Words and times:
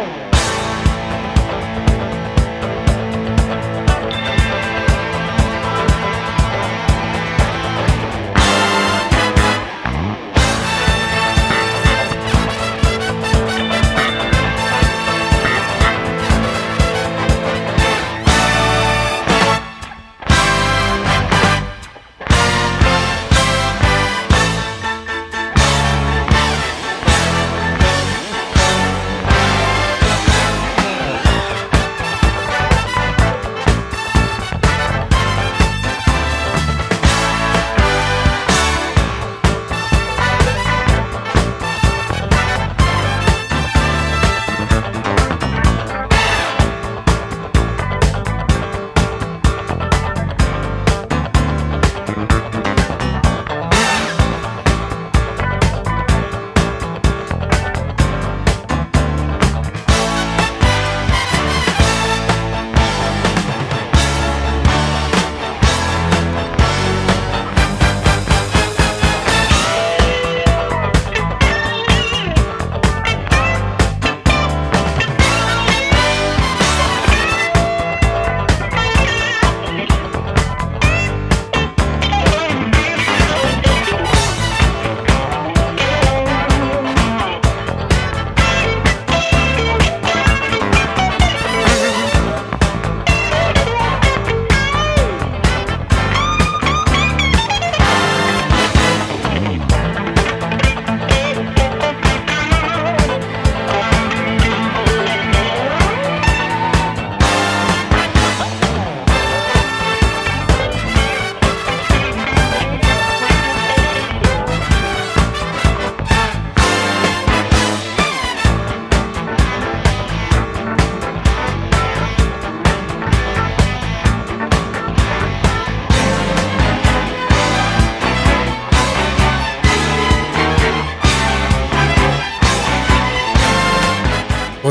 Wow. 0.00 0.29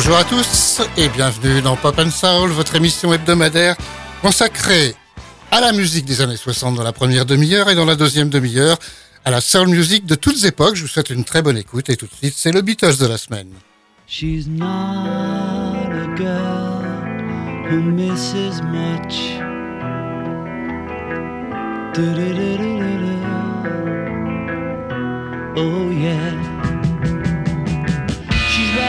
Bonjour 0.10 0.26
à 0.26 0.44
tous 0.44 0.82
et 0.98 1.08
bienvenue 1.08 1.62
dans 1.62 1.76
Pop 1.76 2.00
and 2.00 2.10
Soul, 2.10 2.50
votre 2.50 2.74
émission 2.74 3.14
hebdomadaire 3.14 3.76
consacrée 4.24 4.96
à 5.52 5.62
la 5.62 5.72
musique 5.72 6.06
des 6.06 6.22
années 6.22 6.36
60 6.36 6.74
dans 6.74 6.82
la 6.82 6.94
première 6.94 7.28
demi-heure 7.28 7.70
et 7.70 7.76
dans 7.76 7.86
la 7.86 7.96
deuxième 7.96 8.28
demi-heure 8.28 8.80
à 9.24 9.30
la 9.30 9.40
soul 9.40 9.68
music 9.68 10.08
de 10.08 10.16
toutes 10.16 10.44
époques. 10.46 10.78
Je 10.78 10.82
vous 10.82 10.88
souhaite 10.88 11.12
une 11.12 11.26
très 11.26 11.44
bonne 11.44 11.60
écoute 11.60 11.92
et 11.92 11.96
tout 11.96 12.08
de 12.08 12.12
suite, 12.16 12.34
c'est 12.36 12.52
le 12.52 12.64
Beatles 12.64 12.98
de 12.98 13.06
la 13.06 13.20
semaine. 13.20 13.50
She's 14.08 14.48
not 14.48 14.66
a 14.66 16.16
girl 16.18 16.82
who 17.70 17.80
misses 17.80 18.64
much. 18.64 19.38
Oh 25.56 25.92
yeah. 25.92 27.19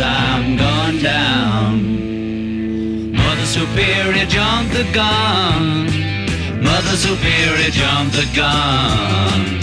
I'm 0.00 0.56
going 0.56 1.02
down. 1.02 1.82
Mother 3.12 3.46
Superior 3.46 4.26
jumped 4.26 4.72
the 4.74 4.84
gun. 4.92 5.86
Mother 6.62 6.96
Superior 6.96 7.70
jumped 7.70 8.14
the 8.14 8.26
gun. 8.34 9.60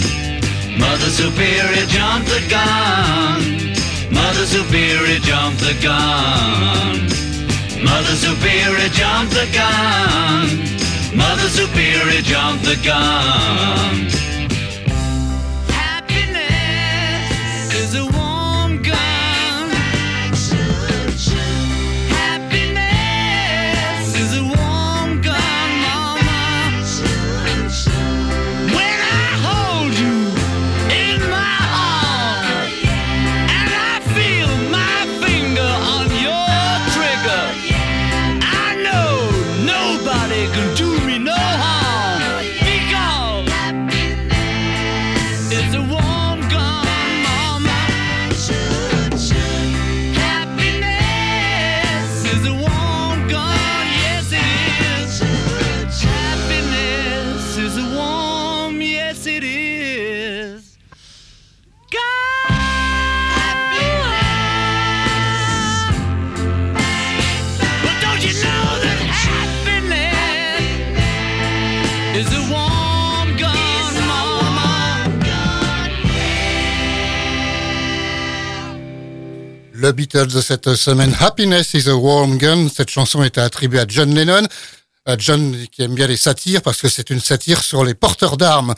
Mother 0.78 1.10
Superior 1.10 1.86
jumped 1.86 2.28
the 2.28 2.40
gun. 2.50 3.40
Mother 4.12 4.44
Superior 4.46 5.18
jumped 5.20 5.60
the 5.60 5.72
gun. 5.82 7.08
Mother 7.82 8.16
Superior 8.16 8.88
jumped 8.90 9.32
the 9.32 9.46
gun. 9.52 10.48
Mother 11.16 11.48
Superior 11.48 12.20
jumped 12.20 12.64
the 12.64 12.76
gun. 12.84 14.25
Le 79.86 79.92
Beatles 79.92 80.26
de 80.26 80.40
cette 80.40 80.74
semaine, 80.74 81.14
Happiness 81.20 81.72
is 81.74 81.88
a 81.88 81.94
Warm 81.94 82.38
Gun. 82.38 82.68
Cette 82.68 82.90
chanson 82.90 83.22
était 83.22 83.40
attribuée 83.40 83.78
à 83.78 83.84
John 83.86 84.12
Lennon. 84.12 84.44
John 85.16 85.56
qui 85.70 85.82
aime 85.82 85.94
bien 85.94 86.08
les 86.08 86.16
satires 86.16 86.60
parce 86.60 86.80
que 86.80 86.88
c'est 86.88 87.08
une 87.08 87.20
satire 87.20 87.62
sur 87.62 87.84
les 87.84 87.94
porteurs 87.94 88.36
d'armes. 88.36 88.74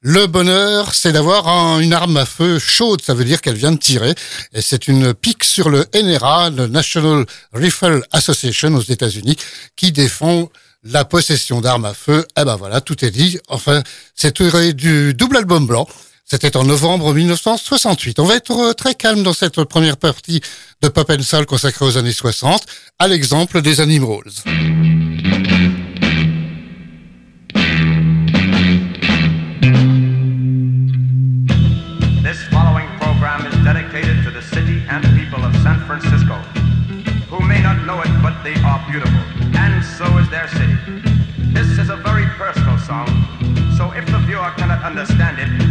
Le 0.00 0.26
bonheur, 0.26 0.96
c'est 0.96 1.12
d'avoir 1.12 1.46
une 1.78 1.92
arme 1.92 2.16
à 2.16 2.26
feu 2.26 2.58
chaude, 2.58 3.00
ça 3.02 3.14
veut 3.14 3.24
dire 3.24 3.40
qu'elle 3.40 3.54
vient 3.54 3.70
de 3.70 3.78
tirer. 3.78 4.16
Et 4.52 4.60
c'est 4.60 4.88
une 4.88 5.14
pique 5.14 5.44
sur 5.44 5.70
le 5.70 5.86
NRA, 5.94 6.50
le 6.50 6.66
National 6.66 7.24
Rifle 7.52 8.02
Association 8.10 8.74
aux 8.74 8.82
États-Unis, 8.82 9.36
qui 9.76 9.92
défend 9.92 10.50
la 10.82 11.04
possession 11.04 11.60
d'armes 11.60 11.84
à 11.84 11.94
feu. 11.94 12.26
Eh 12.36 12.44
ben 12.44 12.56
voilà, 12.56 12.80
tout 12.80 13.04
est 13.04 13.12
dit. 13.12 13.38
Enfin, 13.46 13.84
c'est 14.16 14.42
du 14.74 15.14
double 15.14 15.36
album 15.36 15.68
blanc. 15.68 15.86
C'était 16.30 16.58
en 16.58 16.64
novembre 16.64 17.14
1968. 17.14 18.18
On 18.18 18.24
va 18.24 18.34
être 18.34 18.74
très 18.74 18.94
calme 18.94 19.22
dans 19.22 19.32
cette 19.32 19.64
première 19.64 19.96
partie 19.96 20.42
de 20.82 20.88
Pop 20.88 21.10
and 21.10 21.22
Soul 21.22 21.46
consacrée 21.46 21.86
aux 21.86 21.96
années 21.96 22.12
60, 22.12 22.66
à 22.98 23.08
l'exemple 23.08 23.62
des 23.62 23.80
Animals. 23.80 24.44
Francisco, 35.88 36.34
who 37.30 37.40
may 37.40 37.62
not 37.62 37.86
know 37.86 38.00
it, 38.02 38.10
but 38.22 38.34
they 38.44 38.54
are 38.62 38.78
beautiful, 38.90 39.18
and 39.56 39.82
so 39.82 40.04
is 40.18 40.28
their 40.28 40.46
city. 40.48 40.76
This 41.54 41.78
is 41.78 41.88
a 41.88 41.96
very 41.96 42.26
personal 42.36 42.78
song, 42.78 43.08
so 43.76 43.90
if 43.92 44.04
the 44.06 44.18
viewer 44.28 44.52
cannot 44.58 44.84
understand 44.84 45.38
it, 45.40 45.67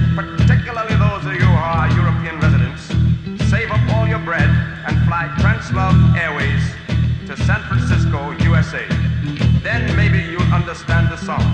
fly 5.77 6.17
Airways 6.19 6.63
to 7.27 7.37
San 7.45 7.61
Francisco, 7.69 8.31
USA. 8.49 8.83
Then 9.61 9.95
maybe 9.95 10.17
you'll 10.17 10.51
understand 10.51 11.11
the 11.11 11.17
song. 11.17 11.45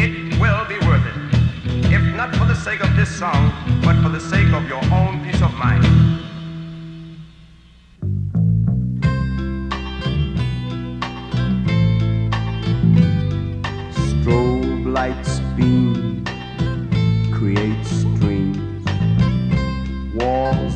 It 0.00 0.40
will 0.40 0.64
be 0.72 0.78
worth 0.86 1.04
it. 1.12 1.92
If 1.92 2.02
not 2.16 2.34
for 2.36 2.46
the 2.46 2.54
sake 2.54 2.80
of 2.80 2.96
this 2.96 3.10
song, 3.14 3.52
but 3.84 3.96
for 4.02 4.08
the 4.08 4.20
sake 4.20 4.50
of 4.58 4.66
your 4.72 4.82
own 5.00 5.22
peace 5.22 5.42
of 5.42 5.52
mind. 5.52 5.84
Strobe 13.92 14.86
light's 14.98 15.40
beam 15.56 16.24
creates 17.36 18.04
dreams. 18.18 18.82
Walls 20.14 20.67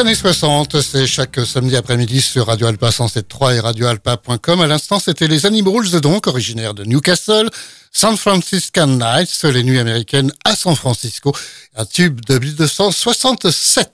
années 0.00 0.14
60, 0.14 0.80
c'est 0.80 1.06
chaque 1.06 1.38
samedi 1.44 1.76
après-midi 1.76 2.22
sur 2.22 2.46
Radio 2.46 2.68
Alpa 2.68 2.88
107.3 2.88 3.56
et 3.56 3.60
radioalpa.com. 3.60 4.62
À 4.62 4.66
l'instant, 4.66 4.98
c'était 4.98 5.28
les 5.28 5.44
Animals, 5.44 6.00
donc, 6.00 6.26
originaires 6.26 6.72
de 6.72 6.84
Newcastle, 6.84 7.50
San 7.92 8.16
Francisco 8.16 8.86
Nights, 8.86 9.42
les 9.44 9.62
nuits 9.62 9.78
américaines 9.78 10.32
à 10.46 10.56
San 10.56 10.74
Francisco, 10.74 11.36
un 11.76 11.84
tube 11.84 12.24
de 12.24 12.38
1967. 12.38 13.90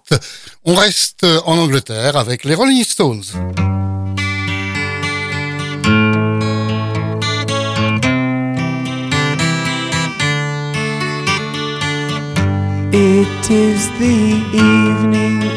On 0.64 0.76
reste 0.76 1.26
en 1.44 1.58
Angleterre 1.58 2.16
avec 2.16 2.44
les 2.44 2.54
Rolling 2.54 2.84
Stones. 2.84 3.24
It 12.92 13.50
is 13.50 13.88
the 13.98 14.54
evening 14.54 15.55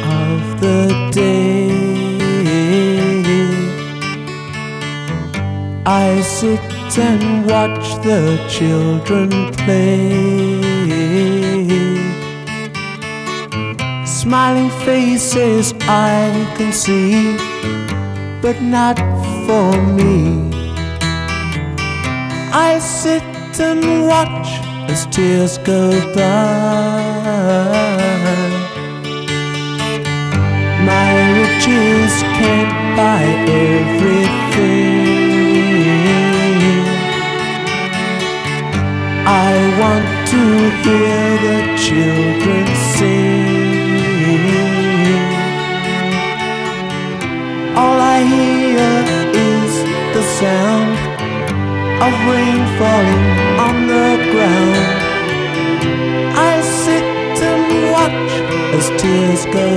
the 0.60 1.10
day. 1.14 1.70
I 5.86 6.22
sit 6.22 6.60
and 6.98 7.50
watch 7.50 7.88
the 8.04 8.38
children 8.50 9.30
play. 9.54 10.10
Smiling 14.06 14.70
faces 14.86 15.74
I 15.82 16.30
can 16.58 16.72
see, 16.74 17.38
but 18.42 18.62
not 18.62 18.98
for 19.46 19.72
me. 19.98 20.52
I 22.52 22.80
sit 22.80 23.24
and 23.60 24.08
watch 24.08 24.50
as 24.90 25.06
tears 25.08 25.58
go 25.60 25.90
by. 26.14 28.09
My 33.20 33.28
everything. 33.66 35.04
I 39.48 39.52
want 39.82 40.08
to 40.34 40.44
hear 40.84 41.26
the 41.48 41.58
children 41.86 42.66
sing. 42.94 43.58
All 47.82 48.00
I 48.18 48.20
hear 48.36 48.90
is 49.52 49.74
the 50.16 50.24
sound 50.40 50.94
of 52.06 52.14
rain 52.32 52.64
falling 52.80 53.28
on 53.68 53.76
the 53.94 54.10
ground. 54.32 54.88
I 56.52 56.54
sit 56.84 57.06
and 57.52 57.64
watch 57.96 58.32
as 58.78 58.86
tears 59.02 59.44
go 59.58 59.69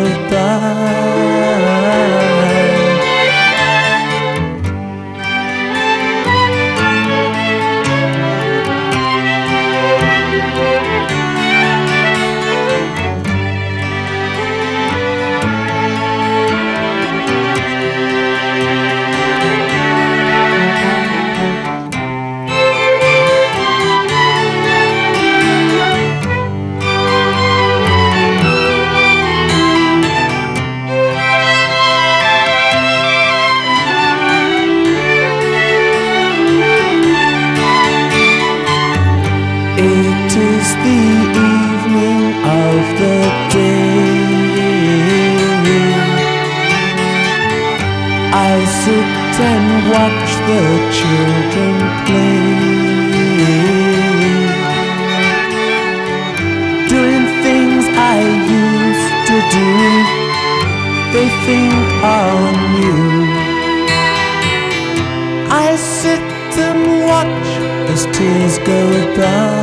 go 68.64 69.16
by. 69.16 69.62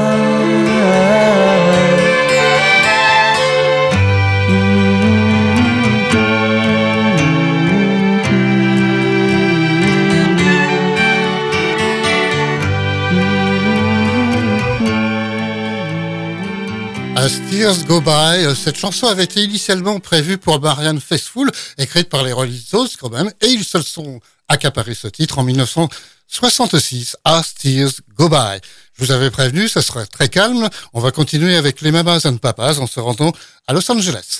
As 17.15 17.41
Tears 17.49 17.83
Go 17.85 17.99
By, 17.99 18.45
euh, 18.45 18.55
cette 18.55 18.77
chanson 18.77 19.07
avait 19.07 19.25
été 19.25 19.43
initialement 19.43 19.99
prévue 19.99 20.37
pour 20.37 20.61
Marianne 20.61 21.01
Faithfull, 21.01 21.51
écrite 21.77 22.07
par 22.07 22.23
les 22.23 22.31
Rolling 22.31 22.61
quand 22.97 23.09
même, 23.09 23.29
et 23.41 23.47
ils 23.47 23.65
se 23.65 23.81
sont 23.81 24.21
accaparés 24.47 24.93
ce 24.93 25.09
titre 25.09 25.37
en 25.37 25.43
1966, 26.31 27.17
As 27.25 27.55
Tears 27.55 28.01
Go 28.15 28.29
By. 28.29 28.61
Je 28.93 29.05
vous 29.05 29.11
avais 29.11 29.31
prévenu, 29.31 29.67
ça 29.67 29.81
sera 29.81 30.05
très 30.05 30.29
calme. 30.29 30.69
On 30.93 30.99
va 30.99 31.11
continuer 31.11 31.55
avec 31.55 31.81
les 31.81 31.91
Mamas 31.91 32.21
and 32.25 32.37
Papas 32.37 32.79
en 32.79 32.87
se 32.87 32.99
rendant 32.99 33.31
à 33.67 33.73
Los 33.73 33.91
Angeles. 33.91 34.39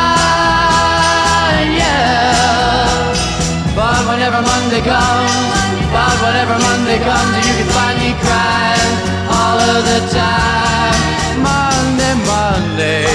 Monday 4.41 4.81
comes, 4.81 5.53
but 5.93 6.15
whenever 6.23 6.57
Monday 6.57 6.99
comes, 6.99 7.33
you 7.47 7.53
can 7.59 7.69
find 7.77 7.97
me 7.99 8.11
crying 8.25 8.95
all 9.29 9.57
of 9.59 9.81
the 9.85 9.99
time. 10.09 11.37
Monday, 11.41 12.15
Monday, 12.25 13.05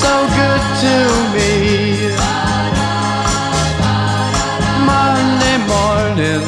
so 0.00 0.12
good 0.38 0.64
to 0.84 0.94
me. 1.34 1.52
Monday 4.86 5.56
morning, 5.74 6.42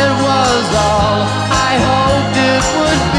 it 0.00 0.10
was 0.26 0.66
all 0.86 1.18
I 1.50 1.72
hoped 1.88 2.36
it 2.52 2.64
would 2.76 3.02
be. 3.12 3.15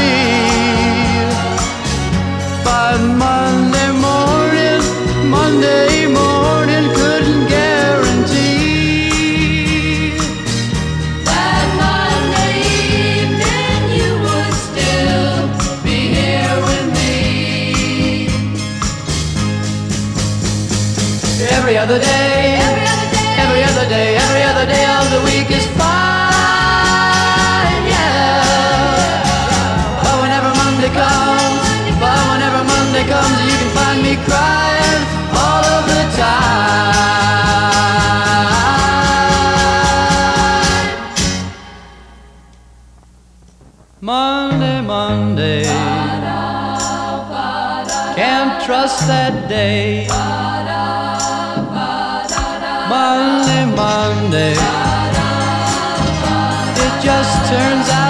That 49.06 49.48
day. 49.48 50.06
Monday, 52.90 53.64
Monday, 53.74 54.52
it 56.74 57.02
just 57.02 57.48
turns 57.48 57.88
out. 57.90 58.07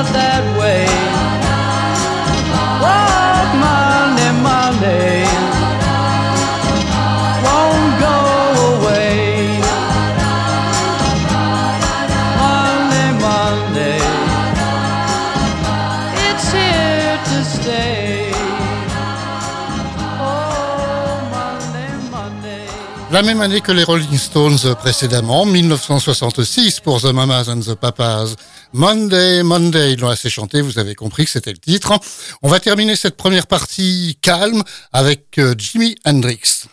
La 23.10 23.22
même 23.22 23.40
année 23.40 23.62
que 23.62 23.72
les 23.72 23.84
Rolling 23.84 24.18
Stones 24.18 24.74
précédemment, 24.78 25.46
1966 25.46 26.80
pour 26.80 27.00
The 27.00 27.06
Mamas 27.06 27.48
and 27.48 27.60
the 27.60 27.74
Papas. 27.74 28.34
Monday, 28.74 29.42
Monday, 29.42 29.94
ils 29.94 30.00
l'ont 30.00 30.10
assez 30.10 30.28
chanté, 30.28 30.60
vous 30.60 30.78
avez 30.78 30.94
compris 30.94 31.24
que 31.24 31.30
c'était 31.30 31.52
le 31.52 31.58
titre. 31.58 31.98
On 32.42 32.48
va 32.48 32.60
terminer 32.60 32.96
cette 32.96 33.16
première 33.16 33.46
partie 33.46 34.18
calme 34.20 34.62
avec 34.92 35.38
euh, 35.38 35.54
Jimi 35.56 35.96
Hendrix. 36.04 36.66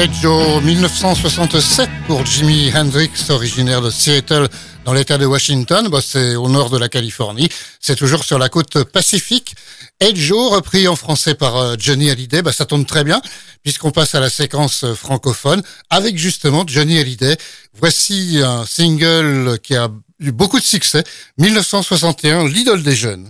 Hey 0.00 0.08
Joe, 0.22 0.62
1967 0.62 1.90
pour 2.06 2.24
Jimi 2.24 2.70
Hendrix, 2.72 3.10
originaire 3.30 3.82
de 3.82 3.90
Seattle 3.90 4.46
dans 4.84 4.92
l'État 4.92 5.18
de 5.18 5.26
Washington. 5.26 5.88
Bah, 5.88 5.98
c'est 6.00 6.36
au 6.36 6.48
nord 6.48 6.70
de 6.70 6.78
la 6.78 6.88
Californie. 6.88 7.48
C'est 7.80 7.96
toujours 7.96 8.22
sur 8.22 8.38
la 8.38 8.48
côte 8.48 8.84
pacifique. 8.84 9.56
Hey 9.98 10.14
Joe, 10.14 10.52
repris 10.52 10.86
en 10.86 10.94
français 10.94 11.34
par 11.34 11.56
euh, 11.56 11.74
Johnny 11.76 12.10
Hallyday, 12.10 12.42
bah, 12.42 12.52
ça 12.52 12.64
tombe 12.64 12.86
très 12.86 13.02
bien 13.02 13.20
puisqu'on 13.64 13.90
passe 13.90 14.14
à 14.14 14.20
la 14.20 14.30
séquence 14.30 14.84
euh, 14.84 14.94
francophone 14.94 15.62
avec 15.90 16.16
justement 16.16 16.62
Johnny 16.64 17.00
Hallyday. 17.00 17.36
Voici 17.74 18.40
un 18.40 18.64
single 18.66 19.58
qui 19.64 19.74
a 19.74 19.88
eu 20.20 20.30
beaucoup 20.30 20.60
de 20.60 20.64
succès. 20.64 21.02
1961, 21.38 22.46
l'idole 22.46 22.84
des 22.84 22.94
jeunes. 22.94 23.28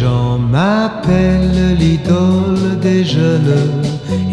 Gens 0.00 0.38
m'appellent 0.38 1.76
l'idole 1.78 2.78
des 2.80 3.04
jeunes, 3.04 3.60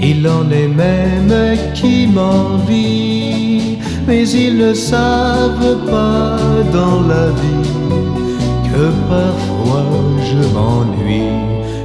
il 0.01 0.25
en 0.25 0.49
est 0.49 0.71
même 0.85 1.57
qui 1.73 2.07
m'envie, 2.07 3.77
mais 4.07 4.23
ils 4.29 4.57
ne 4.57 4.73
savent 4.73 5.77
pas 5.85 6.37
dans 6.71 7.01
la 7.13 7.25
vie 7.41 7.73
que 8.69 8.85
parfois 9.13 9.89
je 10.29 10.41
m'ennuie. 10.55 11.35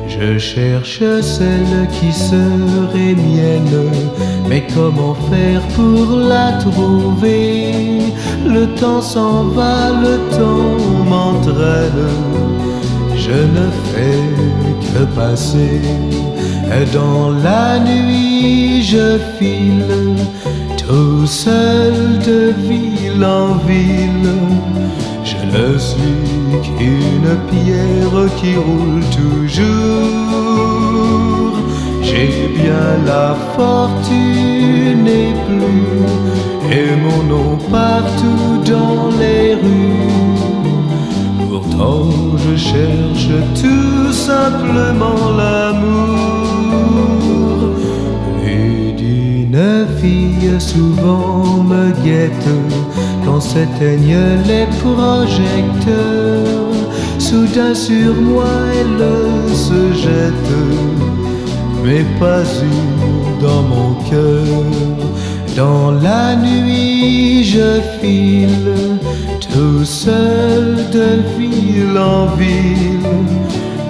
Je 0.07 0.39
cherche 0.39 1.03
celle 1.21 1.79
qui 1.97 2.13
serait 2.13 3.17
mienne, 3.31 3.81
mais 4.49 4.63
comment 4.77 5.17
faire 5.31 5.63
pour 5.75 6.07
la 6.33 6.53
trouver? 6.67 7.73
Le 8.47 8.65
temps 8.81 9.03
s'en 9.03 9.45
va, 9.57 9.77
le 10.07 10.17
temps 10.37 10.79
m'entraîne 11.11 12.42
je 13.25 13.39
ne 13.57 13.67
fais 13.91 14.25
que 14.87 15.03
passer. 15.21 15.81
Et 16.77 16.87
dans 16.93 17.31
la 17.49 17.79
nuit 17.79 18.83
je 18.83 19.19
file 19.39 19.85
tout 20.77 21.27
seul 21.27 21.95
de 22.27 22.41
ville 22.69 23.25
en 23.25 23.55
ville. 23.69 24.35
Je 25.31 25.39
ne 25.57 25.69
suis 25.79 26.25
qu'une 26.77 27.33
pierre 27.51 28.25
qui 28.39 28.53
roule 28.57 29.07
toujours. 29.21 30.33
J'ai 32.03 32.33
bien 32.61 32.89
la 33.07 33.29
fortune 33.57 35.07
et 35.07 35.33
plus, 35.47 35.89
et 36.77 36.91
mon 37.05 37.21
nom 37.33 37.53
partout 37.71 38.53
dans 38.73 39.03
les 39.21 39.55
rues. 39.55 40.12
Pourtant 41.73 42.11
je 42.37 42.57
cherche 42.57 43.29
tout 43.55 44.13
simplement 44.13 45.31
l'amour. 45.37 46.91
Plus 48.41 48.93
d'une 48.93 49.87
fille 50.01 50.61
souvent 50.61 51.63
me 51.63 51.91
guette 52.05 52.49
quand 53.25 53.41
s'éteignent 53.41 54.39
les 54.47 54.67
projecteurs. 54.83 56.73
Soudain 57.19 57.75
sur 57.75 58.15
moi 58.15 58.53
elle 58.79 59.55
se 59.55 59.93
jette, 59.95 60.53
mais 61.85 62.05
pas 62.21 62.45
une 62.63 63.39
dans 63.41 63.63
mon 63.63 63.95
cœur. 64.11 64.65
Dans 65.57 65.91
la 65.91 66.37
nuit 66.37 67.45
je 67.45 67.81
file 68.01 68.99
tout 69.53 69.85
seul 69.85 70.77
de 70.91 71.09
ville 71.39 71.99
en 71.99 72.27
ville. 72.37 73.01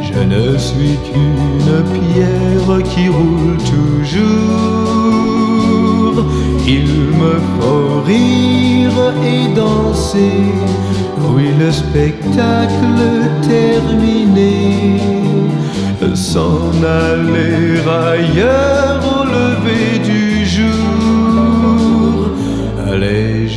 Je 0.02 0.20
ne 0.34 0.58
suis 0.58 0.96
qu'une 1.06 1.74
pierre 1.96 2.72
qui 2.90 3.04
roule 3.08 3.58
toujours. 3.74 4.22
Il 6.66 6.90
me 7.22 7.34
faut 7.54 7.90
rire 8.06 8.98
et 9.32 9.44
danser. 9.54 10.38
Oui, 11.34 11.46
le 11.58 11.70
spectacle 11.70 13.00
terminé. 13.42 14.56
S'en 16.14 16.70
aller 17.06 17.80
ailleurs 17.88 19.02
au 19.16 19.22
lever 19.36 19.98
du 20.10 20.11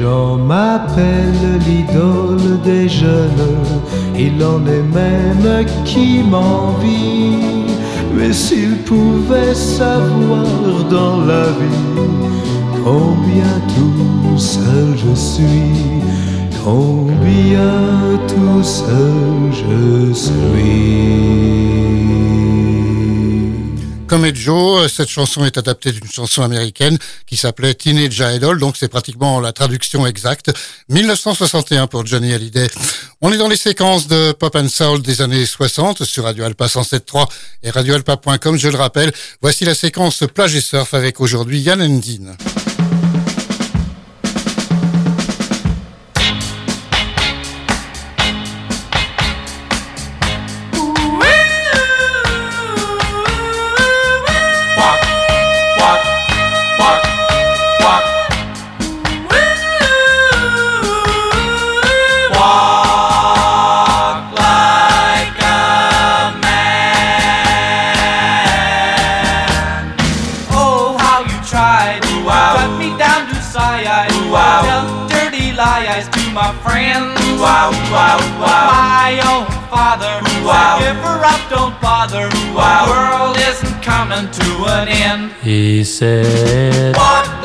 gens 0.05 0.37
m'appellent 0.37 1.59
l'idole 1.67 2.61
des 2.63 2.87
jeunes, 2.87 3.47
il 4.25 4.35
en 4.53 4.61
est 4.77 4.87
même 5.01 5.65
qui 5.83 6.09
m'envie. 6.31 7.65
Mais 8.15 8.31
s'ils 8.31 8.79
pouvaient 8.91 9.55
savoir 9.55 10.45
dans 10.97 11.17
la 11.31 11.45
vie 11.59 12.05
combien 12.83 13.55
tout 13.75 14.37
seul 14.37 14.89
je 15.03 15.13
suis, 15.31 15.75
combien 16.63 17.75
tout 18.31 18.63
seul 18.63 19.35
je 19.61 20.13
suis. 20.13 21.15
Joe, 24.33 24.89
cette 24.91 25.09
chanson 25.09 25.43
est 25.43 25.57
adaptée 25.57 25.91
d'une 25.91 26.09
chanson 26.09 26.41
américaine 26.41 26.97
qui 27.27 27.35
s'appelait 27.35 27.73
Teenage 27.73 28.23
Idol, 28.35 28.59
donc 28.59 28.77
c'est 28.77 28.87
pratiquement 28.87 29.41
la 29.41 29.51
traduction 29.51 30.07
exacte. 30.07 30.51
1961 30.89 31.87
pour 31.87 32.05
Johnny 32.05 32.33
Hallyday. 32.33 32.69
On 33.21 33.31
est 33.33 33.37
dans 33.37 33.49
les 33.49 33.57
séquences 33.57 34.07
de 34.07 34.31
Pop 34.31 34.55
and 34.55 34.69
Soul 34.69 35.01
des 35.01 35.21
années 35.21 35.45
60 35.45 36.05
sur 36.05 36.23
Radio 36.23 36.45
Alpa 36.45 36.67
107.3 36.67 37.27
et 37.63 37.69
radioalpa.com, 37.71 38.57
je 38.57 38.69
le 38.69 38.77
rappelle. 38.77 39.11
Voici 39.41 39.65
la 39.65 39.75
séquence 39.75 40.23
plage 40.33 40.55
et 40.55 40.61
surf 40.61 40.93
avec 40.93 41.19
aujourd'hui 41.19 41.59
Yann 41.59 41.81
Endine. 41.81 42.37
Friends. 77.45 78.35
My 78.41 79.21
own 79.31 79.45
father 79.69 80.13
said, 80.45 80.79
give 80.79 80.97
her 81.03 81.19
up, 81.23 81.41
don't 81.49 81.79
bother. 81.81 82.29
The 82.29 82.45
world 82.55 83.37
isn't 83.37 83.81
coming 83.83 84.29
to 84.31 84.49
an 84.65 84.87
end. 84.87 85.31
He 85.43 85.83
said, 85.83 86.95
Walk 86.95 87.44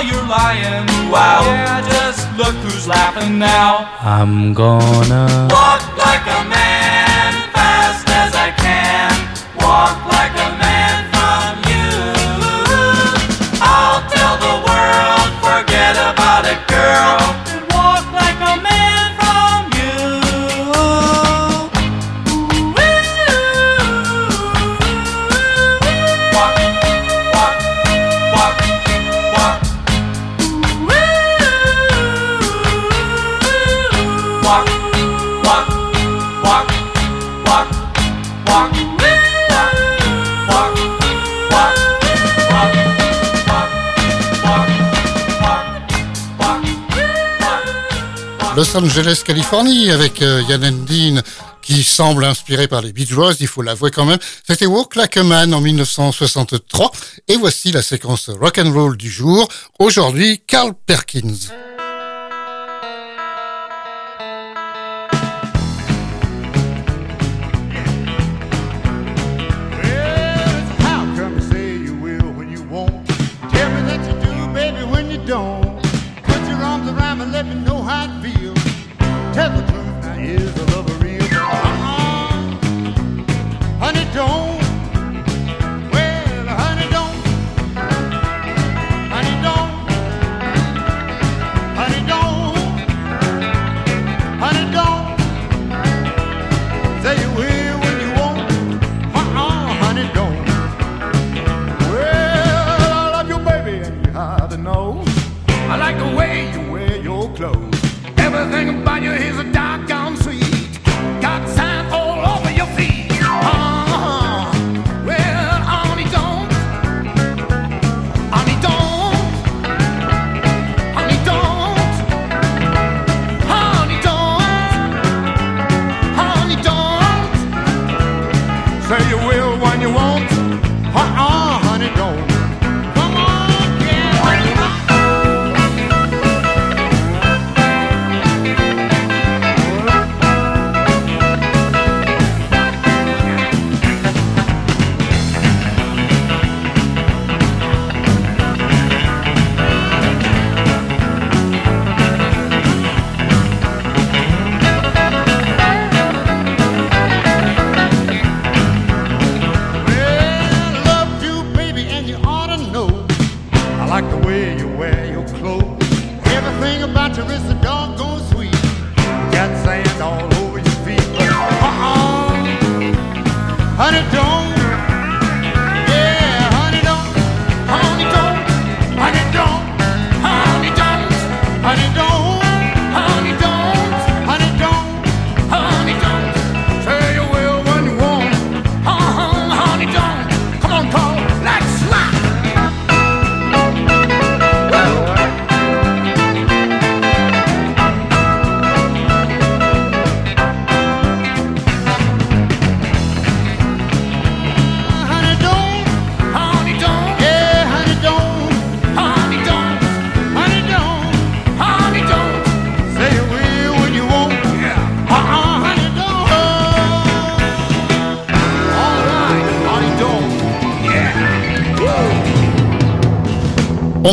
Out 0.00 0.06
of 0.06 0.12
all 0.12 0.18
your 0.18 0.28
lying. 0.28 0.88
Yeah, 1.44 1.86
just 1.86 2.24
look 2.38 2.54
who's 2.64 2.88
laughing 2.88 3.38
now. 3.38 3.86
I'm 4.00 4.54
gonna 4.54 5.48
Walk 5.50 5.89
Los 48.60 48.76
Angeles, 48.76 49.22
Californie, 49.24 49.90
avec 49.90 50.20
euh, 50.20 50.42
Yann 50.46 50.62
Endine, 50.62 51.22
qui 51.62 51.82
semble 51.82 52.26
inspiré 52.26 52.68
par 52.68 52.82
les 52.82 52.92
Beach 52.92 53.14
Boys, 53.14 53.32
il 53.40 53.46
faut 53.46 53.62
l'avouer 53.62 53.90
quand 53.90 54.04
même. 54.04 54.18
C'était 54.46 54.66
Walk 54.66 54.96
Like 54.96 55.16
a 55.16 55.22
Man 55.22 55.54
en 55.54 55.62
1963. 55.62 56.90
Et 57.28 57.36
voici 57.36 57.72
la 57.72 57.80
séquence 57.80 58.28
rock 58.28 58.58
and 58.58 58.70
roll 58.70 58.98
du 58.98 59.10
jour. 59.10 59.48
Aujourd'hui, 59.78 60.42
Carl 60.46 60.74
Perkins. 60.84 61.48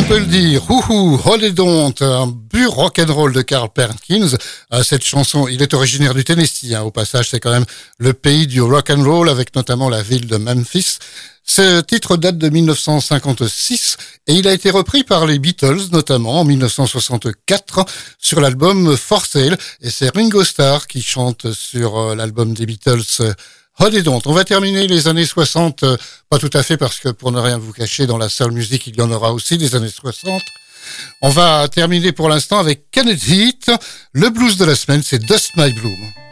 Peut 0.08 0.18
le 0.18 0.26
dire, 0.26 0.70
ouhou, 0.70 1.20
Holiday 1.22 1.50
Don't, 1.50 1.94
un 2.00 2.34
pur 2.50 2.70
rock'n'roll 2.70 3.32
de 3.32 3.42
Carl 3.42 3.68
Perkins. 3.68 4.36
Euh, 4.72 4.82
cette 4.82 5.04
chanson, 5.04 5.48
il 5.48 5.60
est 5.60 5.74
originaire 5.74 6.14
du 6.14 6.24
Tennessee, 6.24 6.72
hein, 6.72 6.80
au 6.80 6.90
passage, 6.90 7.28
c'est 7.28 7.40
quand 7.40 7.50
même 7.50 7.66
le 7.98 8.14
pays 8.14 8.46
du 8.46 8.62
rock'n'roll, 8.62 9.28
avec 9.28 9.54
notamment 9.54 9.90
la 9.90 10.02
ville 10.02 10.26
de 10.26 10.38
Memphis. 10.38 10.98
Ce 11.44 11.82
titre 11.82 12.16
date 12.16 12.38
de 12.38 12.48
1956 12.48 13.96
et 14.26 14.34
il 14.34 14.48
a 14.48 14.54
été 14.54 14.70
repris 14.70 15.04
par 15.04 15.26
les 15.26 15.38
Beatles, 15.38 15.88
notamment 15.92 16.40
en 16.40 16.44
1964, 16.44 17.84
sur 18.18 18.40
l'album 18.40 18.96
For 18.96 19.26
Sale. 19.26 19.58
Et 19.82 19.90
c'est 19.90 20.14
Ringo 20.14 20.42
Starr 20.42 20.86
qui 20.86 21.02
chante 21.02 21.52
sur 21.52 21.98
euh, 21.98 22.14
l'album 22.14 22.54
des 22.54 22.64
Beatles 22.64 23.34
Holiday 23.80 24.02
Don't. 24.02 24.20
On 24.26 24.32
va 24.32 24.44
terminer 24.44 24.88
les 24.88 25.06
années 25.06 25.24
60, 25.24 25.84
euh, 25.84 25.96
pas 26.28 26.38
tout 26.38 26.50
à 26.52 26.64
fait 26.64 26.76
parce 26.76 26.98
que 26.98 27.10
pour 27.10 27.30
ne 27.30 27.38
rien 27.38 27.58
vous 27.58 27.72
cacher, 27.72 28.06
dans 28.06 28.18
la 28.18 28.28
seule 28.28 28.50
musique, 28.50 28.88
il 28.88 28.96
y 28.96 29.00
en 29.00 29.10
aura 29.10 29.32
aussi 29.32 29.56
des 29.56 29.76
années 29.76 29.88
60. 29.88 30.42
On 31.22 31.28
va 31.28 31.68
terminer 31.68 32.12
pour 32.12 32.28
l'instant 32.28 32.58
avec 32.58 32.90
Kenneth 32.90 33.26
Heat. 33.28 33.70
Le 34.12 34.30
blues 34.30 34.56
de 34.56 34.64
la 34.64 34.74
semaine, 34.74 35.02
c'est 35.04 35.20
Dust 35.20 35.50
My 35.56 35.72
Bloom. 35.72 36.27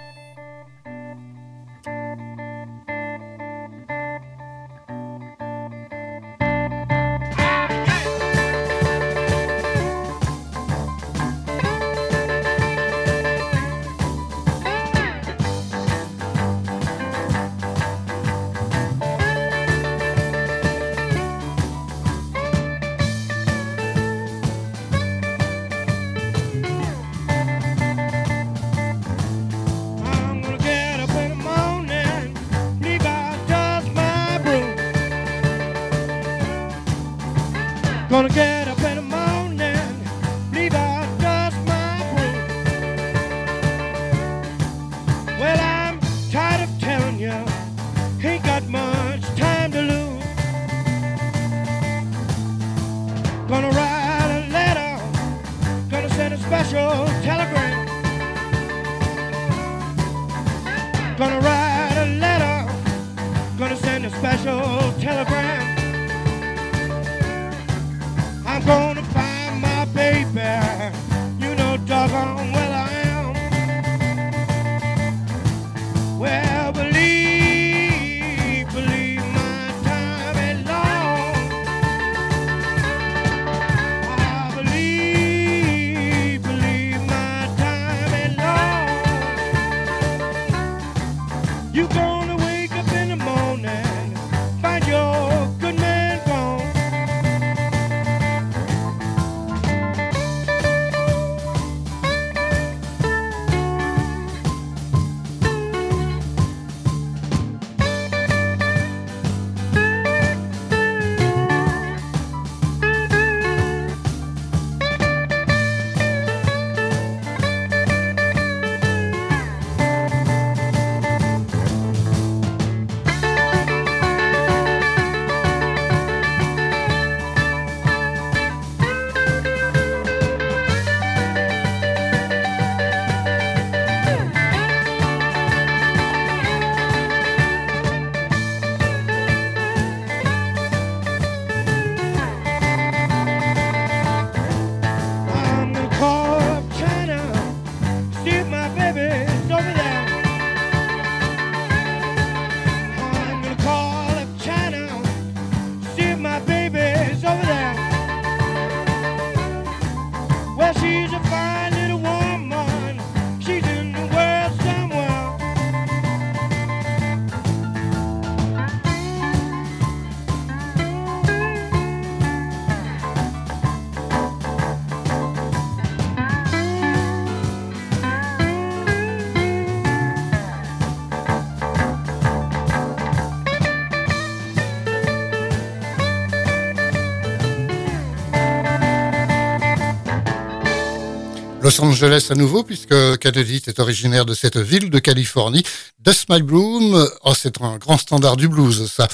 Los 191.77 191.85
Angeles 191.85 192.29
à 192.31 192.35
nouveau, 192.35 192.63
puisque 192.63 193.19
Kennedy 193.19 193.61
est 193.67 193.81
originaire 193.81 194.25
de 194.25 194.35
cette 194.35 194.57
ville 194.57 194.89
de 194.89 194.99
Californie. 194.99 195.63
Dust 195.99 196.27
My 196.31 196.41
Bloom, 196.41 197.09
oh, 197.25 197.33
c'est 197.37 197.61
un 197.61 197.77
grand 197.77 197.99
standard 197.99 198.37
du 198.37 198.49
blues, 198.49 198.91
ça. 198.91 199.09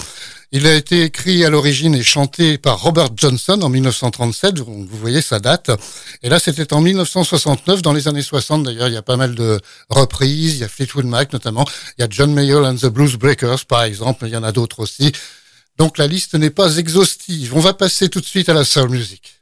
Il 0.53 0.67
a 0.67 0.75
été 0.75 1.03
écrit 1.03 1.45
à 1.45 1.51
l'origine 1.51 1.95
et 1.95 2.03
chanté 2.03 2.59
par 2.59 2.81
Robert 2.81 3.09
Johnson 3.17 3.59
en 3.63 3.69
1937, 3.69 4.61
vous 4.61 4.87
voyez 4.91 5.23
sa 5.23 5.41
date. 5.41 5.71
Et 6.23 6.29
là, 6.29 6.39
c'était 6.39 6.73
en 6.73 6.81
1969, 6.81 7.83
dans 7.83 7.93
les 7.93 8.07
années 8.07 8.23
60 8.23 8.63
d'ailleurs, 8.63 8.89
il 8.89 8.95
y 8.95 8.99
a 8.99 9.03
pas 9.03 9.17
mal 9.17 9.35
de 9.35 9.61
reprises, 9.89 10.55
il 10.55 10.61
y 10.61 10.65
a 10.65 10.69
Fleetwood 10.69 11.07
Mac 11.07 11.33
notamment, 11.33 11.65
il 11.99 12.03
y 12.03 12.05
a 12.05 12.09
John 12.11 12.33
Mayall 12.33 12.65
and 12.65 12.77
the 12.77 12.87
Blues 12.87 13.17
Breakers 13.17 13.65
par 13.67 13.83
exemple, 13.85 14.27
il 14.27 14.33
y 14.33 14.37
en 14.37 14.45
a 14.45 14.53
d'autres 14.53 14.81
aussi. 14.81 15.11
Donc 15.79 15.99
la 15.99 16.07
liste 16.07 16.35
n'est 16.35 16.51
pas 16.51 16.77
exhaustive. 16.77 17.57
On 17.57 17.61
va 17.61 17.73
passer 17.73 18.09
tout 18.09 18.21
de 18.21 18.27
suite 18.27 18.49
à 18.49 18.55
la 18.55 18.65
soul 18.65 18.91
music. 18.91 19.42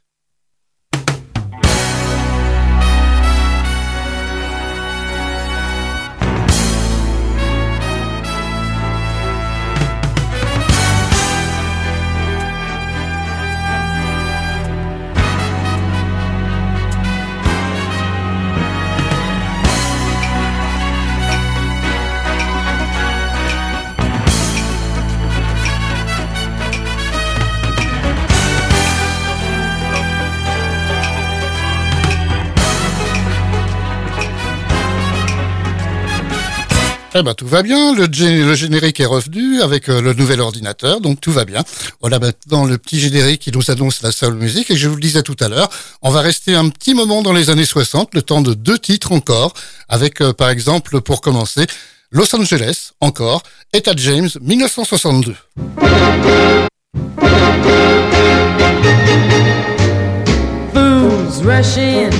Eh 37.13 37.23
ben 37.23 37.33
tout 37.33 37.45
va 37.47 37.61
bien, 37.61 37.93
le, 37.93 38.05
gé- 38.07 38.45
le 38.45 38.55
générique 38.55 39.01
est 39.01 39.05
revenu 39.05 39.61
avec 39.61 39.89
euh, 39.89 40.01
le 40.01 40.13
nouvel 40.13 40.39
ordinateur, 40.39 41.01
donc 41.01 41.19
tout 41.19 41.31
va 41.33 41.43
bien. 41.43 41.61
Voilà 41.99 42.19
maintenant 42.19 42.63
le 42.65 42.77
petit 42.77 42.99
générique 43.01 43.41
qui 43.41 43.51
nous 43.51 43.69
annonce 43.69 44.01
la 44.01 44.13
seule 44.13 44.33
musique 44.35 44.71
et 44.71 44.77
je 44.77 44.87
vous 44.87 44.95
le 44.95 45.01
disais 45.01 45.21
tout 45.21 45.35
à 45.41 45.49
l'heure, 45.49 45.69
on 46.01 46.09
va 46.09 46.21
rester 46.21 46.55
un 46.55 46.69
petit 46.69 46.93
moment 46.93 47.21
dans 47.21 47.33
les 47.33 47.49
années 47.49 47.65
60, 47.65 48.13
le 48.15 48.21
temps 48.21 48.41
de 48.41 48.53
deux 48.53 48.79
titres 48.79 49.11
encore, 49.11 49.53
avec 49.89 50.21
euh, 50.21 50.31
par 50.31 50.49
exemple 50.49 51.01
pour 51.01 51.19
commencer 51.19 51.67
Los 52.11 52.33
Angeles 52.33 52.91
encore, 53.01 53.43
Etta 53.73 53.91
James 53.97 54.29
1962. 54.39 55.35
fools 60.73 61.43
rush 61.43 61.77
in 61.77 62.11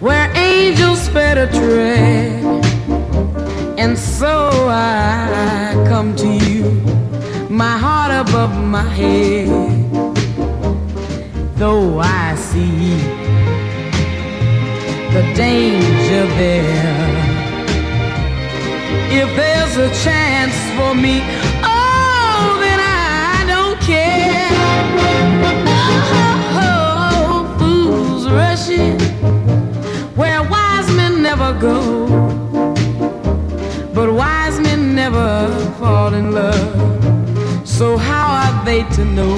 where 0.00 0.30
angels. 0.36 0.78
And 3.80 3.96
so 3.96 4.50
I 4.68 5.72
come 5.86 6.16
to 6.16 6.26
you, 6.26 6.64
my 7.48 7.78
heart 7.78 8.10
above 8.28 8.52
my 8.58 8.82
head. 8.82 9.46
Though 11.54 12.00
I 12.00 12.34
see 12.34 12.96
the 15.14 15.22
danger 15.36 16.26
there. 16.42 17.18
If 19.20 19.28
there's 19.36 19.76
a 19.76 19.90
chance 20.02 20.56
for 20.76 20.92
me, 20.96 21.22
oh, 21.62 22.58
then 22.60 22.80
I 22.80 23.44
don't 23.46 23.78
care. 23.80 24.50
Oh, 26.66 27.56
fools 27.60 28.28
rushing 28.28 28.98
where 30.16 30.42
wise 30.42 30.90
men 30.96 31.22
never 31.22 31.52
go. 31.60 31.97
Never 34.98 35.48
fall 35.78 36.12
in 36.12 36.32
love. 36.32 36.58
So 37.64 37.96
how 37.96 38.26
are 38.42 38.64
they 38.64 38.82
to 38.96 39.04
know 39.04 39.36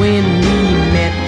when 0.00 0.24
we 0.42 0.56
met? 0.92 1.21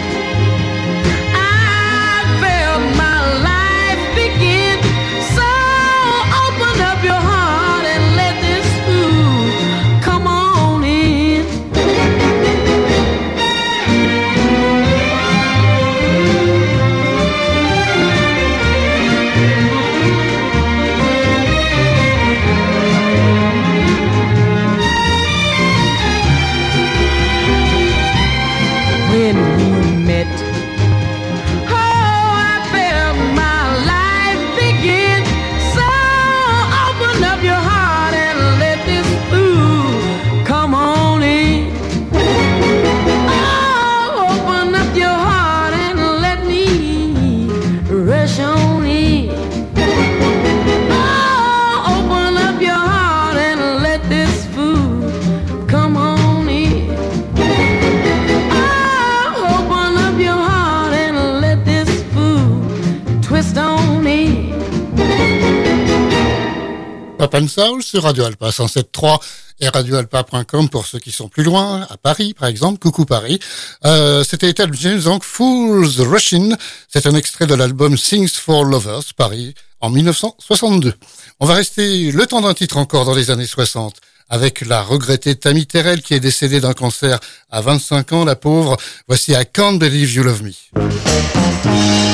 And 67.35 67.49
Soul 67.49 67.83
sur 67.83 68.05
Radio 68.05 68.25
Alpa 68.25 68.51
107.3 68.51 69.19
et 69.61 69.69
radioalpa.com 69.69 70.69
pour 70.69 70.87
ceux 70.87 71.01
qui 71.01 71.11
sont 71.11 71.29
plus 71.29 71.43
loin, 71.43 71.85
à 71.91 71.97
Paris 71.97 72.33
par 72.39 72.49
exemple, 72.49 72.79
coucou 72.79 73.05
Paris. 73.05 73.41
Euh, 73.85 74.23
C'était 74.23 74.51
Ethel 74.51 74.71
James, 74.75 75.01
donc 75.01 75.25
Fools 75.25 76.01
Rushing. 76.01 76.55
C'est 76.89 77.07
un 77.07 77.15
extrait 77.17 77.47
de 77.47 77.55
l'album 77.55 77.97
Things 77.97 78.29
for 78.29 78.65
Lovers, 78.65 79.03
Paris, 79.17 79.55
en 79.81 79.91
1962. 79.91 80.95
On 81.41 81.47
va 81.47 81.55
rester 81.55 82.13
le 82.13 82.27
temps 82.27 82.41
d'un 82.41 82.55
titre 82.55 82.77
encore 82.77 83.05
dans 83.05 83.15
les 83.15 83.31
années 83.33 83.47
60 83.47 83.97
avec 84.31 84.61
la 84.61 84.83
regrettée 84.83 85.35
Tammy 85.35 85.67
Terrell 85.67 86.03
qui 86.03 86.15
est 86.15 86.21
décédée 86.21 86.61
d'un 86.61 86.73
cancer 86.73 87.19
à 87.51 87.61
25 87.61 88.13
ans, 88.13 88.25
la 88.25 88.37
pauvre. 88.37 88.77
Voici 89.09 89.33
I 89.33 89.45
Can't 89.53 89.79
Believe 89.79 90.13
You 90.15 90.23
Love 90.23 90.43
Me. 90.45 92.14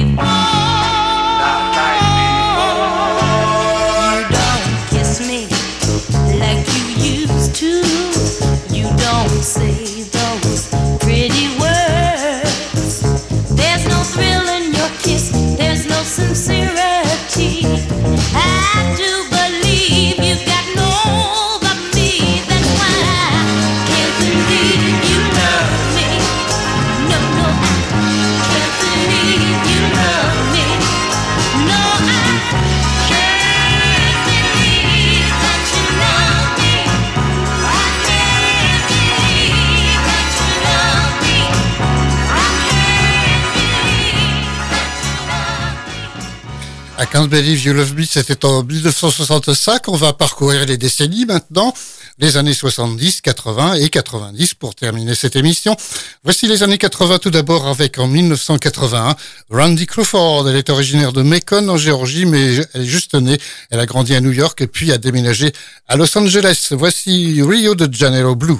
I 47.01 47.07
Can't 47.07 47.29
Believe 47.29 47.65
You 47.65 47.73
Love 47.73 47.95
Me, 47.95 48.03
c'était 48.03 48.45
en 48.45 48.61
1965. 48.63 49.87
On 49.87 49.95
va 49.95 50.13
parcourir 50.13 50.67
les 50.67 50.77
décennies 50.77 51.25
maintenant, 51.25 51.73
les 52.19 52.37
années 52.37 52.53
70, 52.53 53.21
80 53.21 53.73
et 53.73 53.89
90 53.89 54.53
pour 54.53 54.75
terminer 54.75 55.15
cette 55.15 55.35
émission. 55.35 55.75
Voici 56.23 56.45
les 56.45 56.61
années 56.61 56.77
80 56.77 57.17
tout 57.17 57.31
d'abord 57.31 57.65
avec 57.65 57.97
en 57.97 58.07
1981 58.07 59.15
Randy 59.49 59.87
Crawford. 59.87 60.47
Elle 60.47 60.57
est 60.57 60.69
originaire 60.69 61.11
de 61.11 61.23
Macon 61.23 61.69
en 61.69 61.77
Géorgie, 61.77 62.27
mais 62.27 62.57
elle 62.75 62.81
est 62.83 62.85
juste 62.85 63.15
née. 63.15 63.39
Elle 63.71 63.79
a 63.79 63.87
grandi 63.87 64.13
à 64.13 64.21
New 64.21 64.31
York 64.31 64.61
et 64.61 64.67
puis 64.67 64.91
a 64.91 64.99
déménagé 64.99 65.53
à 65.87 65.95
Los 65.95 66.15
Angeles. 66.15 66.67
Voici 66.69 67.41
Rio 67.41 67.73
de 67.73 67.91
Janeiro 67.91 68.35
Blue. 68.35 68.59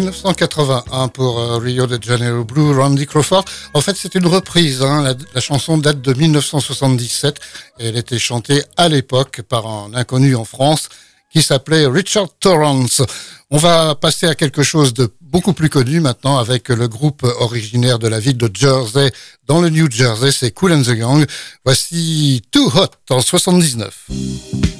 1981 0.00 1.08
pour 1.08 1.38
euh, 1.38 1.56
Rio 1.56 1.86
de 1.86 1.98
Janeiro 2.02 2.44
Blue, 2.44 2.78
Randy 2.78 3.06
Crawford. 3.06 3.44
En 3.72 3.80
fait, 3.80 3.96
c'est 3.96 4.14
une 4.14 4.26
reprise. 4.26 4.82
Hein. 4.82 5.16
La, 5.34 5.40
chanson 5.40 5.78
date 5.78 6.02
de 6.02 6.12
1977 6.12 7.40
et 7.78 7.86
elle 7.86 7.96
était 7.96 8.18
chantée 8.18 8.62
à 8.76 8.88
l'époque 8.88 9.40
par 9.48 9.66
un 9.66 9.94
inconnu 9.94 10.36
en 10.36 10.44
France 10.44 10.90
qui 11.32 11.40
s'appelait 11.40 11.86
Richard 11.86 12.28
Torrance. 12.40 13.02
On 13.50 13.56
va 13.56 13.94
passer 13.94 14.26
à 14.26 14.34
quelque 14.34 14.62
chose 14.62 14.92
de 14.92 15.10
beaucoup 15.22 15.54
plus 15.54 15.70
connu 15.70 16.00
maintenant 16.00 16.36
avec 16.38 16.68
le 16.68 16.88
groupe 16.88 17.22
originaire 17.40 17.98
de 17.98 18.08
la 18.08 18.20
ville 18.20 18.36
de 18.36 18.50
Jersey 18.52 19.10
dans 19.46 19.60
le 19.62 19.70
New 19.70 19.90
Jersey, 19.90 20.30
c'est 20.30 20.50
Cool 20.50 20.72
and 20.72 20.82
the 20.82 20.92
Gang. 20.92 21.24
Voici 21.64 22.42
Too 22.50 22.70
Hot 22.74 22.90
en 23.10 23.20
79. 23.20 24.75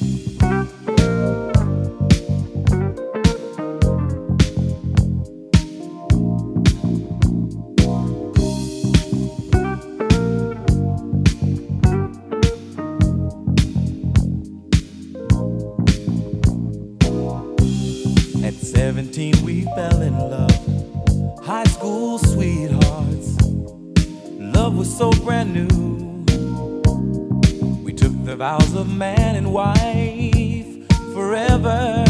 Vows 28.37 28.75
of 28.75 28.95
man 28.95 29.35
and 29.35 29.51
wife 29.51 30.67
forever 31.15 32.05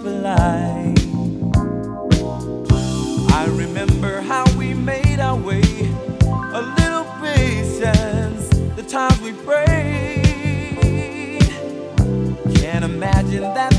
for 0.00 0.10
life. 0.10 0.96
I 3.30 3.46
remember 3.50 4.22
how 4.22 4.44
we 4.56 4.72
made 4.72 5.20
our 5.20 5.36
way. 5.36 5.60
A 6.22 6.62
little 6.78 7.04
patience, 7.20 8.48
the 8.74 8.84
times 8.88 9.20
we 9.20 9.32
prayed. 9.32 10.22
Can't 12.54 12.84
imagine 12.86 13.42
that 13.42 13.75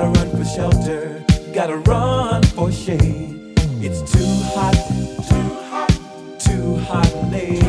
Gotta 0.00 0.18
run 0.18 0.30
for 0.30 0.44
shelter, 0.46 1.24
gotta 1.52 1.76
run 1.76 2.42
for 2.42 2.72
shade. 2.72 3.52
It's 3.82 4.00
too 4.10 4.24
hot, 4.54 4.72
too 5.28 5.50
hot, 5.68 6.40
too 6.40 6.76
hot, 6.88 7.30
lady. 7.30 7.60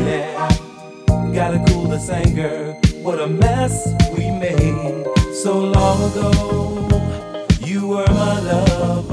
Gotta 1.34 1.62
cool 1.68 1.88
this 1.88 2.08
anger. 2.08 2.72
What 3.02 3.20
a 3.20 3.26
mess 3.26 3.86
we 4.16 4.30
made 4.30 5.04
so 5.42 5.58
long 5.58 6.10
ago. 6.10 6.88
You 7.66 7.88
were 7.88 8.06
my 8.08 8.40
love, 8.40 9.08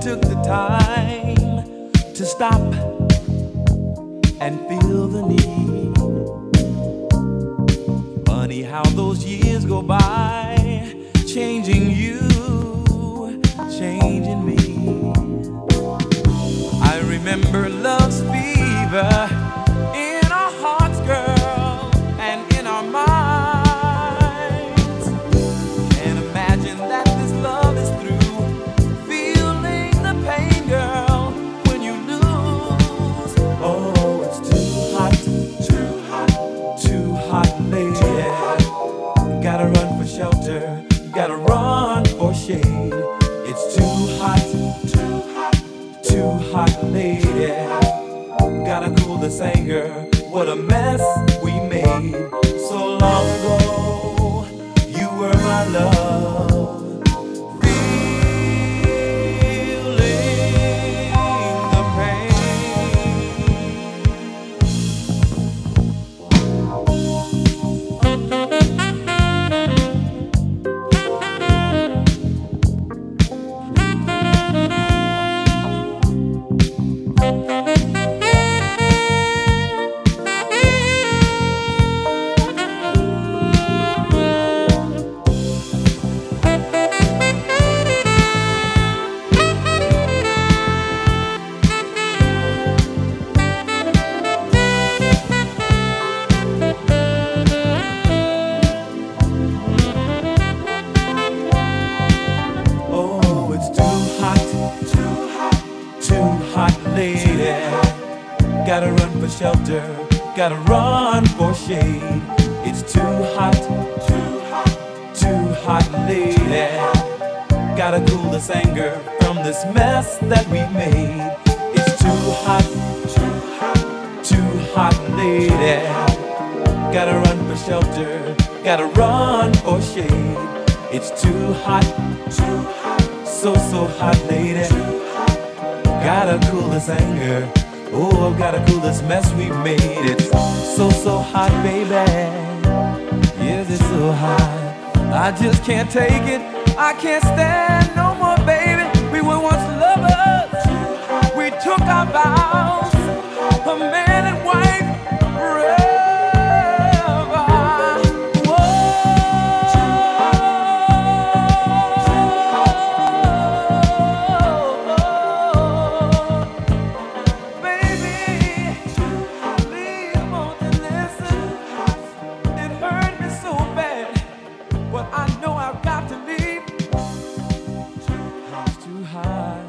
took 0.00 0.20
the 0.20 0.40
time 0.44 1.92
to 2.14 2.24
stop 2.24 2.60
and 4.40 4.58
feel 4.68 5.08
the 5.08 5.22
need. 5.22 5.94
Funny 8.26 8.62
how 8.62 8.82
those 8.90 9.24
years 9.24 9.64
go 9.64 9.82
by, 9.82 10.56
changing 11.26 11.90
you, 11.90 12.20
changing 13.78 14.44
me. 14.44 14.56
I 16.82 17.00
remember 17.06 17.68
love's 17.68 18.20
fever 18.22 19.33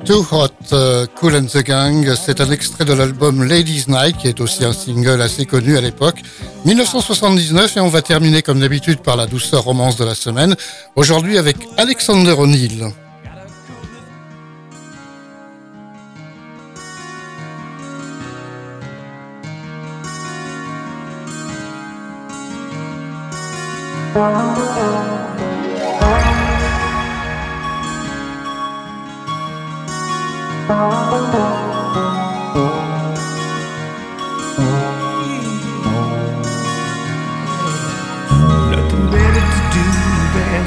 Too 0.05 0.23
Hot, 0.31 0.49
euh, 0.71 1.07
Cool 1.15 1.35
and 1.35 1.45
the 1.45 1.63
Gang, 1.63 2.13
c'est 2.15 2.39
un 2.39 2.51
extrait 2.51 2.85
de 2.85 2.93
l'album 2.93 3.43
Ladies 3.43 3.85
Night 3.87 4.17
qui 4.17 4.27
est 4.27 4.39
aussi 4.39 4.63
un 4.63 4.71
single 4.71 5.19
assez 5.19 5.47
connu 5.47 5.77
à 5.77 5.81
l'époque, 5.81 6.21
1979 6.63 7.77
et 7.77 7.79
on 7.79 7.87
va 7.87 8.03
terminer 8.03 8.43
comme 8.43 8.59
d'habitude 8.59 8.99
par 8.99 9.15
la 9.15 9.25
douceur 9.25 9.63
romance 9.63 9.97
de 9.97 10.05
la 10.05 10.13
semaine, 10.13 10.55
aujourd'hui 10.95 11.39
avec 11.39 11.57
Alexander 11.77 12.33
O'Neill. 12.37 12.91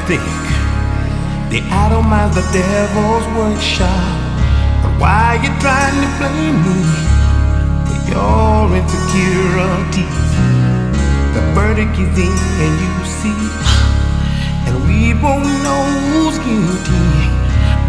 Think 0.09 0.25
the 1.53 1.61
atomize 1.69 2.33
the 2.33 2.41
devil's 2.49 3.27
workshop. 3.37 4.17
But 4.81 4.93
why 4.97 5.37
you 5.45 5.53
trying 5.61 6.01
to 6.01 6.09
blame 6.17 6.57
me 6.65 6.81
for 7.85 8.01
your 8.09 8.73
insecurities? 8.73 10.29
The 11.37 11.43
verdict 11.53 11.93
is 12.01 12.17
in, 12.17 12.37
and 12.65 12.75
you 12.85 12.95
see, 13.21 13.43
and 14.65 14.77
we 14.89 15.13
won't 15.21 15.45
know 15.61 15.85
who's 16.09 16.41
guilty. 16.41 17.05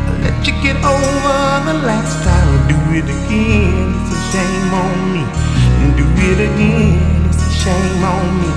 I 0.03 0.11
let 0.19 0.43
you 0.43 0.55
get 0.59 0.75
over 0.83 1.39
the 1.71 1.77
last 1.87 2.19
time. 2.27 2.67
Do 2.67 2.79
it 2.99 3.07
again. 3.07 3.95
It's 3.95 4.11
a 4.11 4.19
shame 4.31 4.71
on 4.83 4.97
me. 5.15 5.23
And 5.79 5.95
do 5.95 6.03
it 6.27 6.39
again. 6.51 6.99
It's 7.29 7.43
a 7.47 7.51
shame 7.63 8.03
on 8.03 8.27
me. 8.41 8.51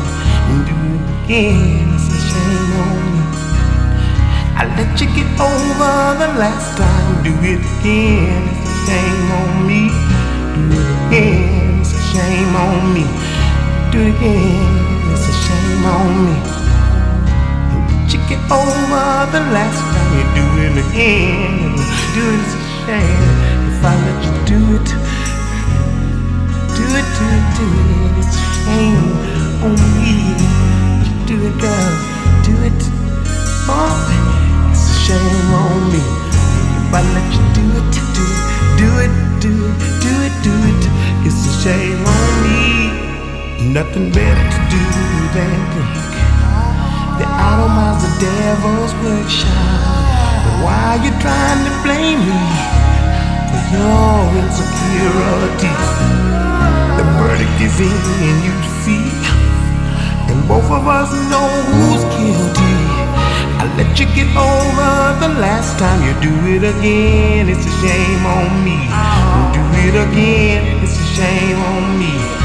And 0.51 0.61
do 0.67 0.75
it 0.99 1.25
again. 1.25 1.92
I 4.63 4.67
let 4.77 5.01
you 5.01 5.09
get 5.09 5.27
over 5.43 5.95
the 6.23 6.39
last 6.39 6.79
time. 6.79 7.25
Do 7.25 7.35
it 7.43 7.59
again. 7.59 8.47
It's 8.63 8.71
a 8.71 8.87
shame 8.87 9.33
on 9.43 9.67
me. 9.67 9.91
Do 10.55 10.79
it 10.79 10.87
again. 11.09 11.81
It's 11.81 11.91
a 11.91 12.01
shame 12.15 12.55
on 12.55 12.95
me. 12.95 13.03
Do 13.91 13.99
it 14.07 14.15
again. 14.15 15.11
It's 15.11 15.27
a 15.27 15.35
shame 15.43 15.85
on 15.85 16.15
me. 16.27 16.37
I 17.71 17.77
let 17.91 18.07
you 18.15 18.21
get 18.31 18.39
over 18.55 19.11
the 19.35 19.43
last 19.51 19.83
time. 19.83 20.11
You 20.15 20.25
do 20.39 20.47
it 20.63 20.75
again. 20.87 21.75
Do 22.15 22.23
it. 22.23 22.39
It's 22.39 22.55
a 22.55 22.63
shame 22.87 23.32
Nothing 43.83 44.13
better 44.13 44.47
to 44.55 44.61
do 44.71 44.85
than 45.35 45.59
think 45.75 45.99
that 47.19 47.27
atomize 47.27 47.99
the 47.99 48.15
devil's 48.23 48.95
workshop. 49.03 49.51
But 50.47 50.55
why 50.63 50.79
are 50.95 51.01
you 51.03 51.11
trying 51.19 51.67
to 51.67 51.75
blame 51.83 52.23
me 52.23 52.43
for 53.51 53.63
your 53.75 54.39
insecurities? 54.39 55.91
The 56.95 57.05
verdict 57.19 57.59
is 57.59 57.75
in, 57.83 58.03
and 58.23 58.39
you 58.47 58.55
see, 58.87 59.03
and 60.31 60.39
both 60.47 60.71
of 60.71 60.87
us 60.87 61.11
know 61.27 61.51
who's 61.75 62.07
guilty. 62.15 62.79
I 63.59 63.67
let 63.75 63.99
you 63.99 64.07
get 64.15 64.31
over 64.39 64.95
the 65.19 65.43
last 65.43 65.75
time 65.83 66.07
you 66.07 66.15
do 66.23 66.31
it 66.55 66.63
again. 66.63 67.51
It's 67.51 67.67
a 67.67 67.75
shame 67.83 68.25
on 68.31 68.63
me. 68.63 68.79
Do 69.51 69.63
it 69.91 69.99
again. 70.07 70.87
It's 70.87 70.95
a 70.95 71.07
shame 71.19 71.59
on 71.59 71.99
me. 71.99 72.42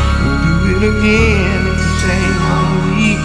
Do 0.78 0.84
it 0.84 0.94
again. 1.00 1.66
It's 1.74 1.82
a 1.82 1.94
shame 2.06 2.42
on 2.54 2.70
me. 2.94 3.18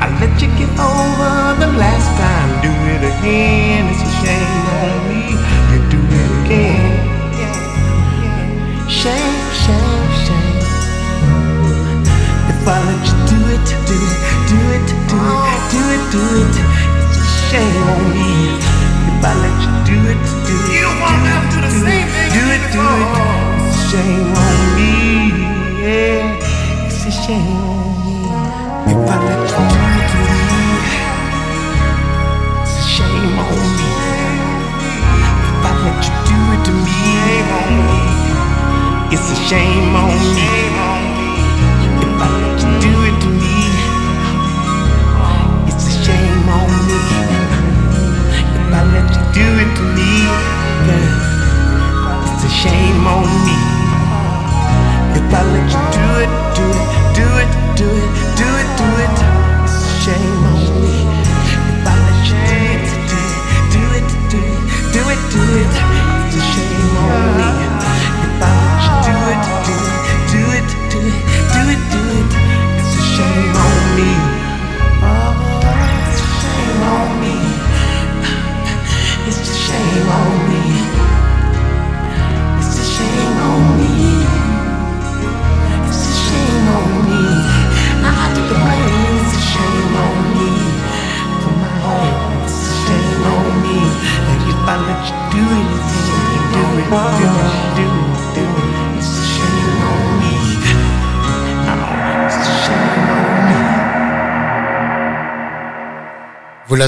I 0.00 0.08
let 0.16 0.32
you 0.40 0.48
get 0.56 0.72
over 0.80 1.60
the 1.60 1.68
last 1.76 2.08
time. 2.16 2.50
Do 2.64 2.72
it 2.88 3.04
again. 3.04 3.84
It's 3.92 4.00
a 4.00 4.10
shame 4.16 4.64
on 4.80 4.96
me. 5.12 5.36
You 5.68 5.78
do 5.92 6.00
it 6.00 6.30
again. 6.40 6.88
Shame, 8.88 9.44
shame, 9.60 10.08
shame. 10.24 10.64
If 12.48 12.64
I 12.64 12.80
let 12.80 13.02
you 13.04 13.16
do 13.28 13.38
it, 13.52 13.68
do 13.84 13.98
it, 14.00 14.16
do 14.48 14.56
it, 14.72 14.88
do 15.04 15.20
it, 15.52 15.60
do 15.68 15.82
it, 15.84 16.02
do 16.16 16.24
it, 16.40 16.48
it's 16.48 17.20
a 17.20 17.28
shame 17.52 17.84
on 17.92 18.04
me. 18.16 18.56
If 19.04 19.20
I 19.20 19.36
let 19.36 19.56
you 19.60 19.72
do 19.84 19.96
it, 20.00 20.20
do 20.48 20.56
it, 20.64 20.80
you 20.80 20.88
won't 20.96 21.28
have 21.28 21.44
to 21.52 21.60
do 21.60 21.68
the 21.68 21.72
same 21.76 22.08
thing. 22.08 22.32
Do 22.32 22.40
it, 22.56 22.64
do 22.72 22.80
it, 22.80 23.08
it's 23.68 23.76
a 23.76 23.90
shame 23.92 24.32
on 24.32 24.56
me 24.80 25.37
che 25.88 26.36
se 26.88 27.10
scemi 27.10 28.28
mi 28.84 28.94
parla 29.06 29.36
come 29.52 29.96
tu 30.10 30.22
Shame 32.92 33.38
on 33.46 33.60
me 33.76 33.90
if 35.48 35.64
I 35.64 35.72
let 35.84 36.00
you 36.06 36.14
do 36.28 36.38
to 36.64 36.72
me. 36.84 36.98
It's 39.14 39.28
a 39.30 39.36
shame 39.46 39.94
on 39.94 40.12
me. 40.34 40.48
If 42.04 42.20
I 42.20 42.28
let 42.40 42.60
you 42.62 42.67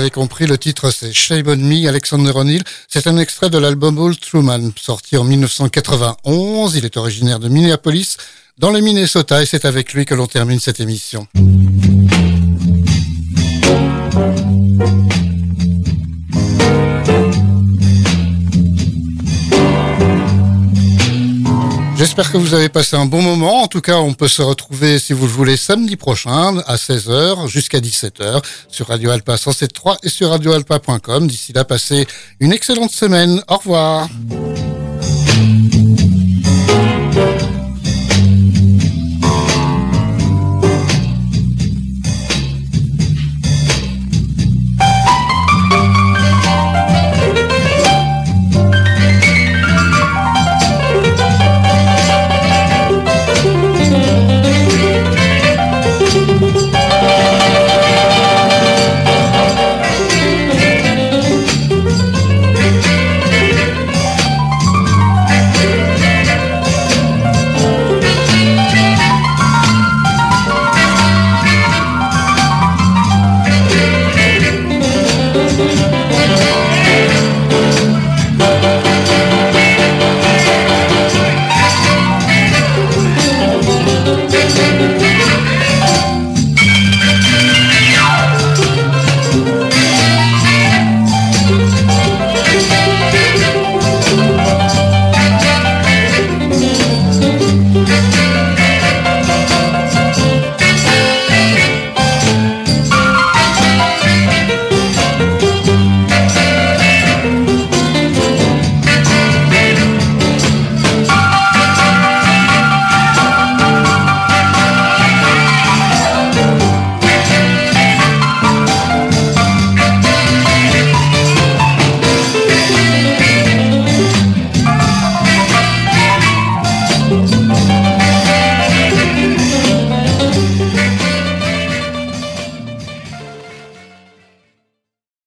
l'avez 0.01 0.11
compris, 0.11 0.46
le 0.46 0.57
titre 0.57 0.90
c'est 0.90 1.12
Shame 1.12 1.46
on 1.46 1.57
Me, 1.57 1.86
Alexander 1.86 2.32
O'Neill. 2.34 2.62
C'est 2.88 3.07
un 3.07 3.18
extrait 3.18 3.51
de 3.51 3.59
l'album 3.59 3.98
Old 3.98 4.18
Truman, 4.18 4.72
sorti 4.74 5.18
en 5.18 5.24
1991. 5.24 6.74
Il 6.74 6.86
est 6.86 6.96
originaire 6.96 7.38
de 7.38 7.51
Minneapolis, 7.51 8.16
dans 8.57 8.70
le 8.70 8.80
Minnesota, 8.80 9.42
et 9.42 9.46
c'est 9.46 9.66
avec 9.66 9.92
lui 9.92 10.07
que 10.07 10.14
l'on 10.14 10.26
termine 10.26 10.59
cette 10.59 10.80
émission. 10.80 11.26
J'espère 22.01 22.32
que 22.32 22.38
vous 22.38 22.55
avez 22.55 22.70
passé 22.70 22.96
un 22.96 23.05
bon 23.05 23.20
moment. 23.20 23.62
En 23.62 23.66
tout 23.66 23.82
cas, 23.82 23.98
on 23.98 24.14
peut 24.14 24.26
se 24.26 24.40
retrouver, 24.40 24.98
si 24.98 25.12
vous 25.12 25.26
le 25.26 25.32
voulez, 25.32 25.59
samedi 25.59 25.96
prochain 25.96 26.57
à 26.66 26.76
16h 26.76 27.46
jusqu'à 27.46 27.78
17h 27.78 28.42
sur 28.68 28.86
Radio 28.86 29.11
Alpa 29.11 29.34
107.3 29.34 29.98
et 30.03 30.09
sur 30.09 30.30
radioalpa.com. 30.30 31.26
D'ici 31.26 31.53
là, 31.53 31.66
passez 31.66 32.07
une 32.40 32.55
excellente 32.55 32.90
semaine. 32.90 33.42
Au 33.48 33.59
revoir. 33.59 34.09